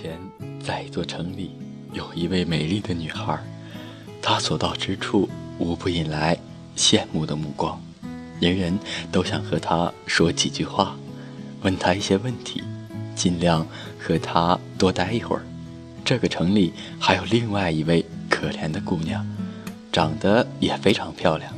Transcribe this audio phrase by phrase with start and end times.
[0.00, 0.16] 前，
[0.64, 1.50] 在一座城里，
[1.92, 3.36] 有一位美丽的女孩，
[4.22, 5.28] 她所到之处，
[5.58, 6.38] 无不引来
[6.76, 7.80] 羡慕的目光，
[8.38, 8.78] 人人
[9.10, 10.94] 都想和她说几句话，
[11.62, 12.62] 问她一些问题，
[13.16, 13.66] 尽量
[13.98, 15.42] 和她多待一会儿。
[16.04, 19.26] 这个城里还有另外一位可怜的姑娘，
[19.90, 21.52] 长得也非常漂亮，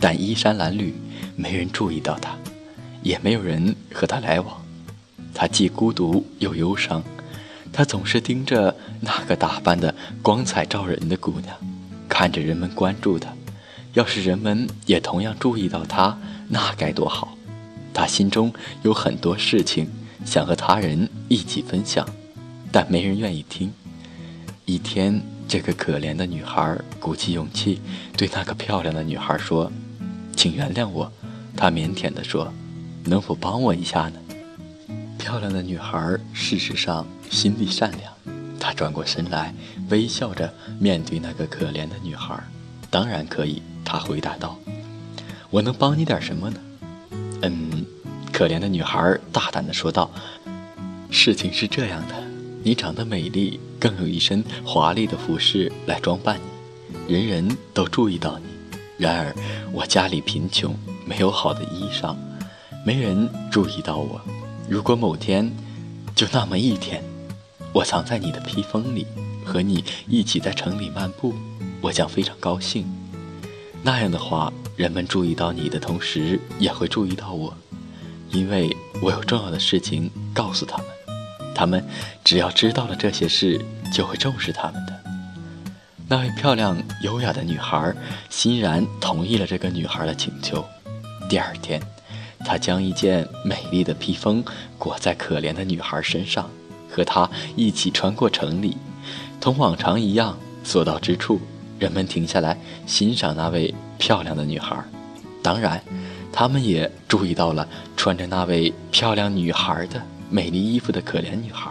[0.00, 0.92] 但衣衫褴褛，
[1.36, 2.36] 没人注意到她，
[3.04, 4.60] 也没有人和她来往。
[5.32, 7.00] 她既孤独又忧伤。
[7.76, 11.54] 他总是盯着那个打扮的光彩照人的姑娘，
[12.08, 13.30] 看着人们关注他。
[13.92, 16.18] 要是人们也同样注意到他，
[16.48, 17.36] 那该多好！
[17.92, 18.50] 他心中
[18.82, 19.90] 有很多事情
[20.24, 22.08] 想和他人一起分享，
[22.72, 23.70] 但没人愿意听。
[24.64, 27.82] 一天，这个可怜的女孩鼓起勇气
[28.16, 29.70] 对那个漂亮的女孩说
[30.34, 31.12] ：“请原谅我。”
[31.54, 32.50] 她腼腆地说
[33.04, 34.14] ：“能否帮我一下呢？”
[35.18, 38.12] 漂亮的女孩事实上心地善良，
[38.60, 39.54] 她转过身来，
[39.90, 42.38] 微笑着面对那个可怜的女孩。
[42.90, 44.56] 当然可以，她回答道
[45.50, 46.60] ：“我能帮你点什么呢？”
[47.42, 47.84] 嗯，
[48.32, 50.10] 可怜的女孩大胆地说道
[51.10, 52.14] ：“事情是这样的，
[52.62, 56.38] 你长得美丽，更有一身华丽的服饰来装扮
[57.06, 58.44] 你，人人都注意到你。
[58.96, 59.34] 然而
[59.72, 62.16] 我家里贫穷，没有好的衣裳，
[62.84, 64.20] 没人注意到我。”
[64.68, 65.52] 如果某天，
[66.16, 67.00] 就那么一天，
[67.72, 69.06] 我藏在你的披风里，
[69.44, 71.32] 和你一起在城里漫步，
[71.80, 72.84] 我将非常高兴。
[73.82, 77.54] 那样的话，人们注意到你的同时，也会注意到我，
[78.32, 80.86] 因为我有重要的事情告诉他们。
[81.54, 81.82] 他们
[82.24, 85.00] 只要知道了这些事，就会重视他们的。
[86.08, 87.94] 那位漂亮优雅的女孩
[88.28, 90.64] 欣然同意了这个女孩的请求。
[91.28, 91.80] 第二天。
[92.46, 94.42] 他将一件美丽的披风
[94.78, 96.48] 裹在可怜的女孩身上，
[96.88, 98.76] 和她一起穿过城里。
[99.40, 101.40] 同往常一样，所到之处，
[101.80, 104.76] 人们停下来欣赏那位漂亮的女孩。
[105.42, 105.82] 当然，
[106.32, 111.70] 他们也注意到了穿着那位漂亮女孩的美丽衣服的可怜女孩。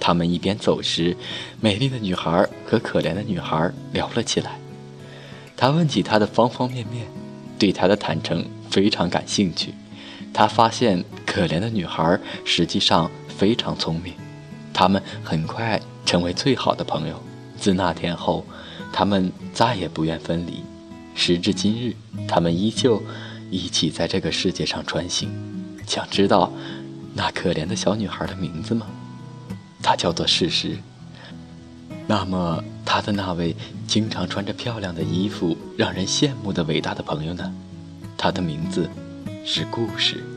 [0.00, 1.16] 他们一边走时，
[1.60, 4.58] 美丽的女孩和可怜的女孩聊了起来。
[5.56, 7.06] 他问起她的方方面面，
[7.58, 9.72] 对她的坦诚非常感兴趣。
[10.34, 14.12] 他发现可怜的女孩实际上非常聪明，
[14.72, 17.22] 他们很快成为最好的朋友。
[17.56, 18.44] 自那天后，
[18.92, 20.62] 他们再也不愿分离。
[21.14, 21.94] 时至今日，
[22.26, 23.00] 他们依旧
[23.48, 25.30] 一起在这个世界上穿行。
[25.86, 26.52] 想知道
[27.14, 28.86] 那可怜的小女孩的名字吗？
[29.80, 30.76] 她叫做事实。
[32.06, 33.54] 那么，她的那位
[33.86, 37.54] 经常穿着漂亮的衣服、让人羡慕的伟大的朋友呢？
[38.16, 38.90] 他的名字。
[39.44, 40.33] 是故事。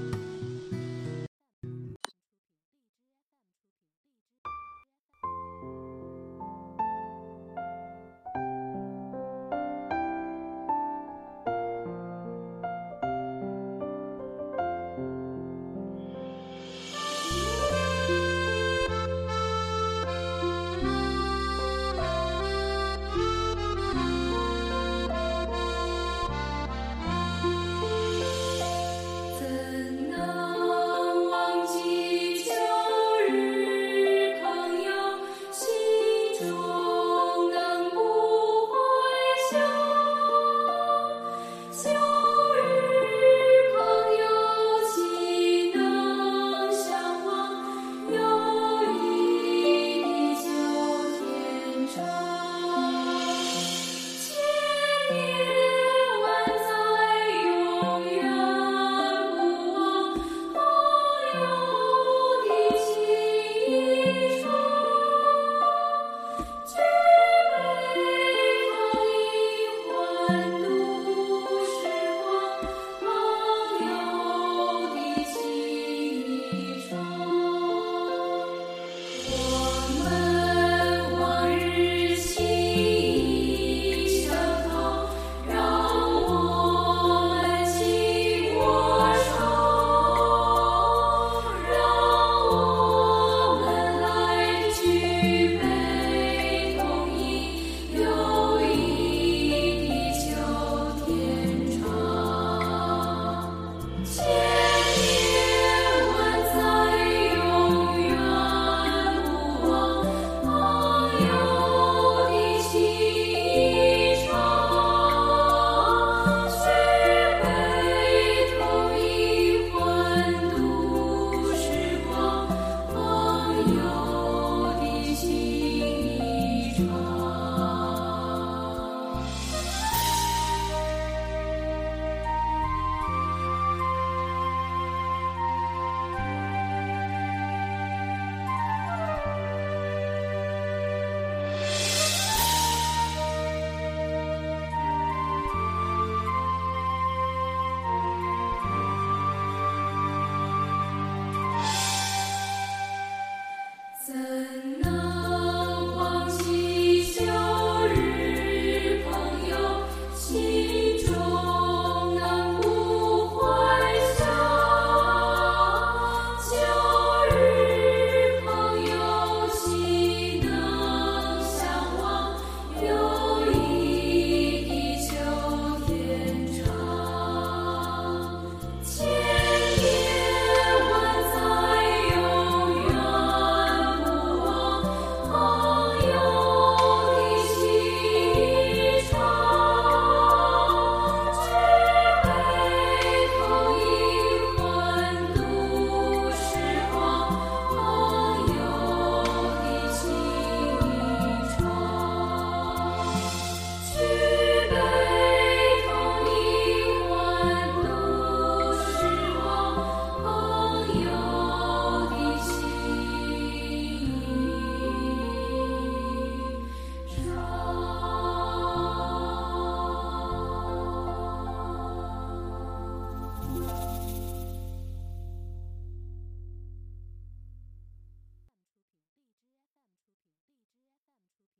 [104.17, 104.46] Cheers.